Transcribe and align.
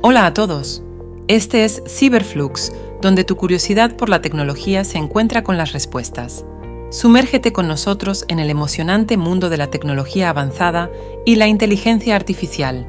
Hola 0.00 0.26
a 0.26 0.32
todos. 0.32 0.80
Este 1.26 1.64
es 1.64 1.82
Cyberflux, 1.88 2.72
donde 3.02 3.24
tu 3.24 3.34
curiosidad 3.34 3.96
por 3.96 4.08
la 4.08 4.22
tecnología 4.22 4.84
se 4.84 4.96
encuentra 4.96 5.42
con 5.42 5.56
las 5.56 5.72
respuestas. 5.72 6.46
Sumérgete 6.90 7.52
con 7.52 7.66
nosotros 7.66 8.24
en 8.28 8.38
el 8.38 8.48
emocionante 8.48 9.16
mundo 9.16 9.50
de 9.50 9.56
la 9.56 9.72
tecnología 9.72 10.30
avanzada 10.30 10.88
y 11.26 11.34
la 11.34 11.48
inteligencia 11.48 12.14
artificial. 12.14 12.86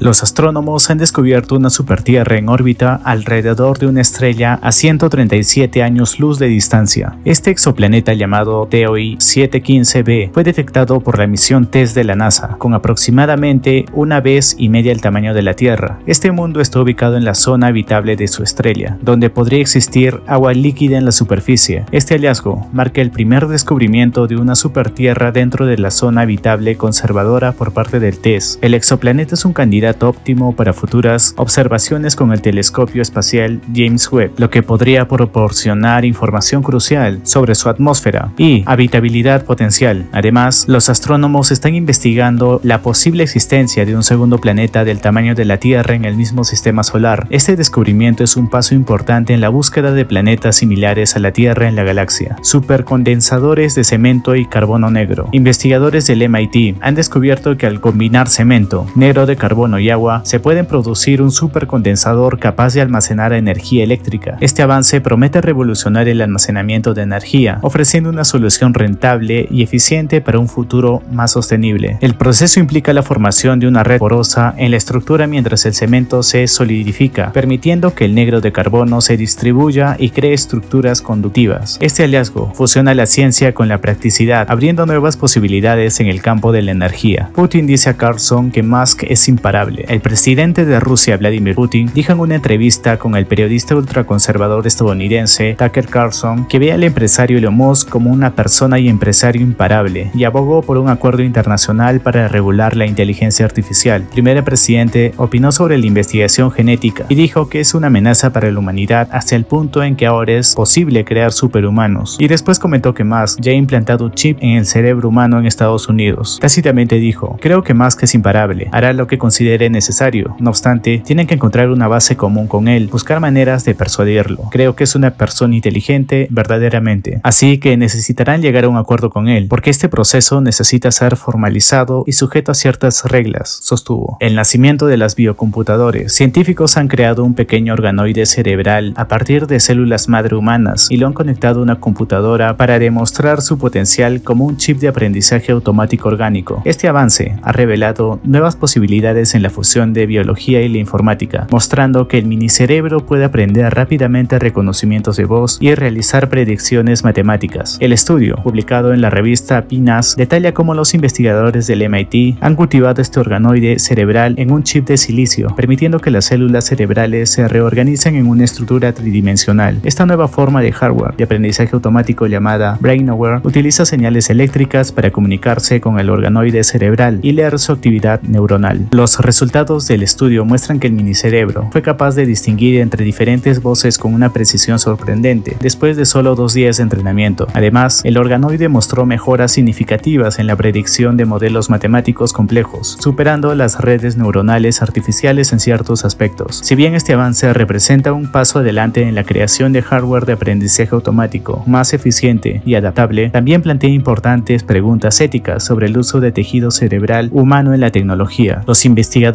Los 0.00 0.22
astrónomos 0.22 0.90
han 0.90 0.98
descubierto 0.98 1.56
una 1.56 1.70
supertierra 1.70 2.38
en 2.38 2.48
órbita 2.48 3.00
alrededor 3.02 3.78
de 3.78 3.88
una 3.88 4.00
estrella 4.00 4.54
a 4.62 4.70
137 4.70 5.82
años 5.82 6.20
luz 6.20 6.38
de 6.38 6.46
distancia. 6.46 7.16
Este 7.24 7.50
exoplaneta 7.50 8.12
llamado 8.14 8.68
TOI 8.70 9.16
715b 9.16 10.30
fue 10.32 10.44
detectado 10.44 11.00
por 11.00 11.18
la 11.18 11.26
misión 11.26 11.66
TESS 11.66 11.94
de 11.94 12.04
la 12.04 12.14
NASA, 12.14 12.54
con 12.58 12.74
aproximadamente 12.74 13.86
una 13.92 14.20
vez 14.20 14.54
y 14.56 14.68
media 14.68 14.92
el 14.92 15.00
tamaño 15.00 15.34
de 15.34 15.42
la 15.42 15.54
Tierra. 15.54 15.98
Este 16.06 16.30
mundo 16.30 16.60
está 16.60 16.80
ubicado 16.80 17.16
en 17.16 17.24
la 17.24 17.34
zona 17.34 17.66
habitable 17.66 18.14
de 18.14 18.28
su 18.28 18.44
estrella, 18.44 18.96
donde 19.02 19.30
podría 19.30 19.60
existir 19.60 20.20
agua 20.28 20.52
líquida 20.52 20.96
en 20.96 21.06
la 21.06 21.12
superficie. 21.12 21.86
Este 21.90 22.14
hallazgo 22.14 22.68
marca 22.72 23.00
el 23.00 23.10
primer 23.10 23.48
descubrimiento 23.48 24.28
de 24.28 24.36
una 24.36 24.54
supertierra 24.54 25.32
dentro 25.32 25.66
de 25.66 25.76
la 25.76 25.90
zona 25.90 26.20
habitable 26.20 26.76
conservadora 26.76 27.50
por 27.50 27.72
parte 27.72 27.98
del 27.98 28.18
TESS. 28.18 28.60
El 28.62 28.74
exoplaneta 28.74 29.34
es 29.34 29.44
un 29.44 29.52
candidato 29.52 29.87
óptimo 30.00 30.54
para 30.54 30.72
futuras 30.72 31.34
observaciones 31.36 32.16
con 32.16 32.32
el 32.32 32.42
telescopio 32.42 33.02
espacial 33.02 33.60
James 33.74 34.10
Webb, 34.10 34.32
lo 34.38 34.50
que 34.50 34.62
podría 34.62 35.08
proporcionar 35.08 36.04
información 36.04 36.62
crucial 36.62 37.20
sobre 37.24 37.54
su 37.54 37.68
atmósfera 37.68 38.32
y 38.36 38.62
habitabilidad 38.66 39.44
potencial. 39.44 40.06
Además, 40.12 40.66
los 40.68 40.88
astrónomos 40.88 41.50
están 41.50 41.74
investigando 41.74 42.60
la 42.62 42.82
posible 42.82 43.22
existencia 43.22 43.84
de 43.84 43.96
un 43.96 44.02
segundo 44.02 44.38
planeta 44.38 44.84
del 44.84 45.00
tamaño 45.00 45.34
de 45.34 45.44
la 45.44 45.58
Tierra 45.58 45.94
en 45.94 46.04
el 46.04 46.16
mismo 46.16 46.44
sistema 46.44 46.82
solar. 46.82 47.26
Este 47.30 47.56
descubrimiento 47.56 48.24
es 48.24 48.36
un 48.36 48.48
paso 48.48 48.74
importante 48.74 49.32
en 49.32 49.40
la 49.40 49.48
búsqueda 49.48 49.92
de 49.92 50.04
planetas 50.04 50.56
similares 50.56 51.16
a 51.16 51.18
la 51.18 51.32
Tierra 51.32 51.68
en 51.68 51.76
la 51.76 51.84
galaxia. 51.84 52.36
Supercondensadores 52.42 53.74
de 53.74 53.84
cemento 53.84 54.34
y 54.36 54.46
carbono 54.46 54.90
negro. 54.90 55.28
Investigadores 55.32 56.06
del 56.06 56.28
MIT 56.28 56.76
han 56.80 56.94
descubierto 56.94 57.56
que 57.56 57.66
al 57.66 57.80
combinar 57.80 58.28
cemento, 58.28 58.86
negro 58.94 59.26
de 59.26 59.36
carbono 59.36 59.77
y 59.78 59.90
agua, 59.90 60.22
se 60.24 60.40
pueden 60.40 60.66
producir 60.66 61.22
un 61.22 61.30
supercondensador 61.30 62.38
capaz 62.38 62.74
de 62.74 62.80
almacenar 62.80 63.32
energía 63.32 63.84
eléctrica. 63.84 64.36
Este 64.40 64.62
avance 64.62 65.00
promete 65.00 65.40
revolucionar 65.40 66.08
el 66.08 66.20
almacenamiento 66.20 66.94
de 66.94 67.02
energía, 67.02 67.58
ofreciendo 67.62 68.10
una 68.10 68.24
solución 68.24 68.74
rentable 68.74 69.46
y 69.50 69.62
eficiente 69.62 70.20
para 70.20 70.38
un 70.38 70.48
futuro 70.48 71.02
más 71.10 71.32
sostenible. 71.32 71.98
El 72.00 72.14
proceso 72.14 72.60
implica 72.60 72.92
la 72.92 73.02
formación 73.02 73.60
de 73.60 73.68
una 73.68 73.84
red 73.84 73.98
porosa 73.98 74.54
en 74.56 74.70
la 74.70 74.76
estructura 74.76 75.26
mientras 75.26 75.66
el 75.66 75.74
cemento 75.74 76.22
se 76.22 76.46
solidifica, 76.46 77.32
permitiendo 77.32 77.94
que 77.94 78.04
el 78.04 78.14
negro 78.14 78.40
de 78.40 78.52
carbono 78.52 79.00
se 79.00 79.16
distribuya 79.16 79.96
y 79.98 80.10
cree 80.10 80.32
estructuras 80.32 81.02
conductivas. 81.02 81.78
Este 81.80 82.02
hallazgo 82.02 82.52
fusiona 82.54 82.94
la 82.94 83.06
ciencia 83.06 83.54
con 83.54 83.68
la 83.68 83.78
practicidad, 83.78 84.46
abriendo 84.50 84.86
nuevas 84.86 85.16
posibilidades 85.16 86.00
en 86.00 86.06
el 86.06 86.22
campo 86.22 86.52
de 86.52 86.62
la 86.62 86.72
energía. 86.72 87.30
Putin 87.34 87.66
dice 87.66 87.90
a 87.90 87.96
Carlson 87.96 88.50
que 88.50 88.62
Musk 88.62 89.04
es 89.04 89.28
imparable 89.28 89.67
el 89.76 90.00
presidente 90.00 90.64
de 90.64 90.80
Rusia, 90.80 91.16
Vladimir 91.16 91.54
Putin, 91.54 91.90
dijo 91.94 92.12
en 92.12 92.20
una 92.20 92.34
entrevista 92.34 92.98
con 92.98 93.16
el 93.16 93.26
periodista 93.26 93.76
ultraconservador 93.76 94.66
estadounidense 94.66 95.56
Tucker 95.58 95.86
Carlson 95.86 96.46
que 96.46 96.58
ve 96.58 96.72
al 96.72 96.84
empresario 96.84 97.38
Elon 97.38 97.54
Musk 97.54 97.88
como 97.88 98.10
una 98.10 98.34
persona 98.34 98.78
y 98.78 98.88
empresario 98.88 99.42
imparable 99.42 100.10
y 100.14 100.24
abogó 100.24 100.62
por 100.62 100.78
un 100.78 100.88
acuerdo 100.88 101.22
internacional 101.22 102.00
para 102.00 102.28
regular 102.28 102.76
la 102.76 102.86
inteligencia 102.86 103.44
artificial. 103.44 104.02
El 104.02 104.08
primer 104.08 104.42
presidente 104.44 105.12
opinó 105.16 105.52
sobre 105.52 105.78
la 105.78 105.86
investigación 105.86 106.50
genética 106.50 107.06
y 107.08 107.14
dijo 107.14 107.48
que 107.48 107.60
es 107.60 107.74
una 107.74 107.88
amenaza 107.88 108.32
para 108.32 108.50
la 108.50 108.58
humanidad 108.58 109.08
hasta 109.12 109.36
el 109.36 109.44
punto 109.44 109.82
en 109.82 109.96
que 109.96 110.06
ahora 110.06 110.32
es 110.32 110.54
posible 110.54 111.04
crear 111.04 111.32
superhumanos. 111.32 112.16
Y 112.18 112.28
después 112.28 112.58
comentó 112.58 112.94
que 112.94 113.04
Musk 113.04 113.40
ya 113.40 113.52
ha 113.52 113.54
implantado 113.54 114.06
un 114.06 114.12
chip 114.12 114.38
en 114.40 114.50
el 114.58 114.66
cerebro 114.66 115.08
humano 115.08 115.38
en 115.38 115.46
Estados 115.46 115.88
Unidos. 115.88 116.38
Tácitamente 116.40 116.96
dijo, 116.96 117.36
creo 117.40 117.62
que 117.62 117.74
Musk 117.74 118.02
es 118.04 118.14
imparable, 118.14 118.68
hará 118.72 118.92
lo 118.92 119.06
que 119.06 119.18
considere 119.18 119.57
necesario. 119.68 120.36
No 120.38 120.50
obstante, 120.50 121.02
tienen 121.04 121.26
que 121.26 121.34
encontrar 121.34 121.70
una 121.70 121.88
base 121.88 122.16
común 122.16 122.46
con 122.46 122.68
él, 122.68 122.86
buscar 122.86 123.20
maneras 123.20 123.64
de 123.64 123.74
persuadirlo. 123.74 124.48
Creo 124.50 124.76
que 124.76 124.84
es 124.84 124.94
una 124.94 125.10
persona 125.10 125.56
inteligente 125.56 126.28
verdaderamente, 126.30 127.20
así 127.24 127.58
que 127.58 127.76
necesitarán 127.76 128.40
llegar 128.40 128.64
a 128.64 128.68
un 128.68 128.76
acuerdo 128.76 129.10
con 129.10 129.28
él, 129.28 129.46
porque 129.48 129.70
este 129.70 129.88
proceso 129.88 130.40
necesita 130.40 130.90
ser 130.90 131.16
formalizado 131.16 132.04
y 132.06 132.12
sujeto 132.12 132.52
a 132.52 132.54
ciertas 132.54 133.04
reglas, 133.04 133.58
sostuvo. 133.62 134.16
El 134.20 134.34
nacimiento 134.34 134.86
de 134.86 134.96
las 134.96 135.16
biocomputadores. 135.16 136.12
Científicos 136.12 136.76
han 136.76 136.88
creado 136.88 137.24
un 137.24 137.34
pequeño 137.34 137.72
organoide 137.72 138.26
cerebral 138.26 138.94
a 138.96 139.08
partir 139.08 139.46
de 139.46 139.60
células 139.60 140.08
madre 140.08 140.36
humanas 140.36 140.86
y 140.90 140.96
lo 140.96 141.06
han 141.06 141.12
conectado 141.12 141.60
a 141.60 141.62
una 141.62 141.80
computadora 141.80 142.56
para 142.56 142.78
demostrar 142.78 143.42
su 143.42 143.58
potencial 143.58 144.22
como 144.22 144.44
un 144.44 144.56
chip 144.56 144.78
de 144.78 144.88
aprendizaje 144.88 145.52
automático 145.52 146.08
orgánico. 146.08 146.62
Este 146.64 146.88
avance 146.88 147.36
ha 147.42 147.52
revelado 147.52 148.20
nuevas 148.24 148.56
posibilidades 148.56 149.34
en 149.34 149.42
la 149.42 149.47
fusión 149.50 149.92
de 149.92 150.06
biología 150.06 150.62
y 150.62 150.68
la 150.68 150.78
informática, 150.78 151.46
mostrando 151.50 152.08
que 152.08 152.18
el 152.18 152.26
minicerebro 152.26 153.04
puede 153.06 153.24
aprender 153.24 153.74
rápidamente 153.74 154.38
reconocimientos 154.38 155.16
de 155.16 155.24
voz 155.24 155.58
y 155.60 155.74
realizar 155.74 156.28
predicciones 156.28 157.04
matemáticas. 157.04 157.76
El 157.80 157.92
estudio, 157.92 158.36
publicado 158.36 158.92
en 158.92 159.00
la 159.00 159.10
revista 159.10 159.62
PNAS, 159.62 160.16
detalla 160.16 160.54
cómo 160.54 160.74
los 160.74 160.94
investigadores 160.94 161.66
del 161.66 161.88
MIT 161.88 162.38
han 162.40 162.56
cultivado 162.56 163.00
este 163.02 163.20
organoide 163.20 163.78
cerebral 163.78 164.34
en 164.38 164.50
un 164.50 164.62
chip 164.62 164.86
de 164.86 164.96
silicio, 164.96 165.48
permitiendo 165.56 166.00
que 166.00 166.10
las 166.10 166.26
células 166.26 166.64
cerebrales 166.64 167.30
se 167.30 167.48
reorganicen 167.48 168.16
en 168.16 168.26
una 168.26 168.44
estructura 168.44 168.92
tridimensional. 168.92 169.78
Esta 169.84 170.06
nueva 170.06 170.28
forma 170.28 170.60
de 170.60 170.72
hardware 170.72 171.16
de 171.16 171.24
aprendizaje 171.24 171.70
automático 171.72 172.26
llamada 172.26 172.78
BrainAware 172.80 173.40
utiliza 173.44 173.84
señales 173.84 174.30
eléctricas 174.30 174.92
para 174.92 175.10
comunicarse 175.10 175.80
con 175.80 175.98
el 175.98 176.10
organoide 176.10 176.64
cerebral 176.64 177.20
y 177.22 177.32
leer 177.32 177.58
su 177.58 177.72
actividad 177.72 178.20
neuronal. 178.22 178.88
Los 178.90 179.18
resultados 179.38 179.86
del 179.86 180.02
estudio 180.02 180.44
muestran 180.44 180.80
que 180.80 180.88
el 180.88 180.94
minicerebro 180.94 181.68
fue 181.70 181.80
capaz 181.80 182.16
de 182.16 182.26
distinguir 182.26 182.80
entre 182.80 183.04
diferentes 183.04 183.62
voces 183.62 183.96
con 183.96 184.12
una 184.12 184.32
precisión 184.32 184.80
sorprendente 184.80 185.56
después 185.60 185.96
de 185.96 186.06
solo 186.06 186.34
dos 186.34 186.54
días 186.54 186.78
de 186.78 186.82
entrenamiento. 186.82 187.46
Además, 187.54 188.00
el 188.02 188.18
organoide 188.18 188.68
mostró 188.68 189.06
mejoras 189.06 189.52
significativas 189.52 190.40
en 190.40 190.48
la 190.48 190.56
predicción 190.56 191.16
de 191.16 191.24
modelos 191.24 191.70
matemáticos 191.70 192.32
complejos, 192.32 192.96
superando 192.98 193.54
las 193.54 193.80
redes 193.80 194.16
neuronales 194.16 194.82
artificiales 194.82 195.52
en 195.52 195.60
ciertos 195.60 196.04
aspectos. 196.04 196.58
Si 196.64 196.74
bien 196.74 196.96
este 196.96 197.12
avance 197.12 197.52
representa 197.52 198.12
un 198.12 198.32
paso 198.32 198.58
adelante 198.58 199.02
en 199.02 199.14
la 199.14 199.22
creación 199.22 199.72
de 199.72 199.82
hardware 199.82 200.26
de 200.26 200.32
aprendizaje 200.32 200.90
automático 200.90 201.62
más 201.64 201.94
eficiente 201.94 202.60
y 202.66 202.74
adaptable, 202.74 203.30
también 203.30 203.62
plantea 203.62 203.90
importantes 203.90 204.64
preguntas 204.64 205.20
éticas 205.20 205.62
sobre 205.62 205.86
el 205.86 205.96
uso 205.96 206.18
de 206.18 206.32
tejido 206.32 206.72
cerebral 206.72 207.30
humano 207.32 207.72
en 207.72 207.78
la 207.78 207.92
tecnología. 207.92 208.62
Los 208.66 208.84
investigadores 208.84 209.27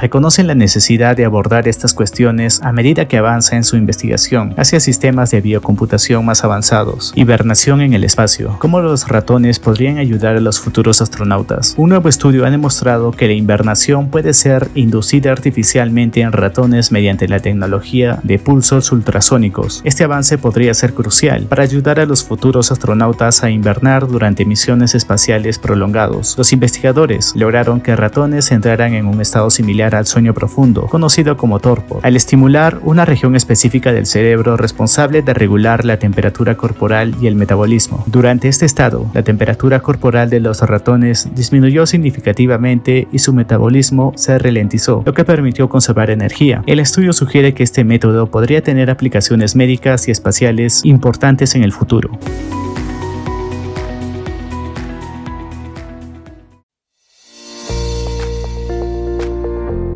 reconocen 0.00 0.46
la 0.46 0.54
necesidad 0.54 1.16
de 1.16 1.24
abordar 1.24 1.68
estas 1.68 1.94
cuestiones 1.94 2.60
a 2.62 2.72
medida 2.72 3.08
que 3.08 3.18
avanza 3.18 3.56
en 3.56 3.64
su 3.64 3.76
investigación 3.76 4.54
hacia 4.56 4.80
sistemas 4.80 5.30
de 5.30 5.40
biocomputación 5.40 6.24
más 6.24 6.44
avanzados, 6.44 7.12
hibernación 7.16 7.80
en 7.80 7.94
el 7.94 8.04
espacio, 8.04 8.56
cómo 8.58 8.80
los 8.80 9.08
ratones 9.08 9.58
podrían 9.58 9.98
ayudar 9.98 10.36
a 10.36 10.40
los 10.40 10.60
futuros 10.60 11.02
astronautas. 11.02 11.74
Un 11.76 11.90
nuevo 11.90 12.08
estudio 12.08 12.46
ha 12.46 12.50
demostrado 12.50 13.10
que 13.10 13.26
la 13.26 13.32
hibernación 13.32 14.08
puede 14.08 14.34
ser 14.34 14.68
inducida 14.74 15.32
artificialmente 15.32 16.20
en 16.20 16.32
ratones 16.32 16.92
mediante 16.92 17.28
la 17.28 17.40
tecnología 17.40 18.20
de 18.22 18.38
pulsos 18.38 18.92
ultrasónicos. 18.92 19.82
Este 19.84 20.04
avance 20.04 20.38
podría 20.38 20.74
ser 20.74 20.94
crucial 20.94 21.44
para 21.44 21.62
ayudar 21.62 22.00
a 22.00 22.06
los 22.06 22.24
futuros 22.24 22.72
astronautas 22.72 23.42
a 23.42 23.50
invernar 23.50 24.06
durante 24.06 24.44
misiones 24.44 24.94
espaciales 24.94 25.58
prolongados. 25.58 26.36
Los 26.38 26.52
investigadores 26.52 27.32
lograron 27.34 27.80
que 27.80 27.96
ratones 27.96 28.50
entraran 28.52 28.94
en 28.94 29.06
un 29.06 29.20
estado 29.32 29.48
similar 29.48 29.94
al 29.94 30.04
sueño 30.04 30.34
profundo, 30.34 30.88
conocido 30.88 31.38
como 31.38 31.58
torpor, 31.58 32.00
al 32.02 32.16
estimular 32.16 32.80
una 32.82 33.06
región 33.06 33.34
específica 33.34 33.90
del 33.90 34.04
cerebro 34.04 34.58
responsable 34.58 35.22
de 35.22 35.32
regular 35.32 35.86
la 35.86 35.98
temperatura 35.98 36.54
corporal 36.58 37.14
y 37.18 37.28
el 37.28 37.34
metabolismo. 37.34 38.04
Durante 38.08 38.48
este 38.48 38.66
estado, 38.66 39.06
la 39.14 39.22
temperatura 39.22 39.80
corporal 39.80 40.28
de 40.28 40.40
los 40.40 40.60
ratones 40.60 41.30
disminuyó 41.34 41.86
significativamente 41.86 43.08
y 43.10 43.20
su 43.20 43.32
metabolismo 43.32 44.12
se 44.16 44.38
ralentizó, 44.38 45.02
lo 45.06 45.14
que 45.14 45.24
permitió 45.24 45.66
conservar 45.70 46.10
energía. 46.10 46.62
El 46.66 46.78
estudio 46.78 47.14
sugiere 47.14 47.54
que 47.54 47.62
este 47.62 47.84
método 47.84 48.26
podría 48.26 48.62
tener 48.62 48.90
aplicaciones 48.90 49.56
médicas 49.56 50.08
y 50.08 50.10
espaciales 50.10 50.84
importantes 50.84 51.54
en 51.54 51.62
el 51.62 51.72
futuro. 51.72 52.10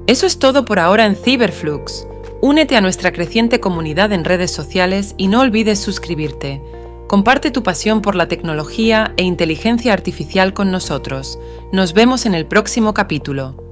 Eso 0.06 0.26
es 0.26 0.38
todo 0.38 0.64
por 0.64 0.78
ahora 0.78 1.04
en 1.04 1.16
Cyberflux. 1.16 2.06
Únete 2.40 2.76
a 2.76 2.80
nuestra 2.80 3.12
creciente 3.12 3.58
comunidad 3.58 4.12
en 4.12 4.24
redes 4.24 4.52
sociales 4.52 5.16
y 5.16 5.26
no 5.26 5.40
olvides 5.40 5.80
suscribirte. 5.80 6.62
Comparte 7.08 7.50
tu 7.50 7.64
pasión 7.64 8.02
por 8.02 8.14
la 8.14 8.28
tecnología 8.28 9.14
e 9.16 9.24
inteligencia 9.24 9.92
artificial 9.92 10.54
con 10.54 10.70
nosotros. 10.70 11.40
Nos 11.72 11.92
vemos 11.92 12.24
en 12.24 12.36
el 12.36 12.46
próximo 12.46 12.94
capítulo. 12.94 13.65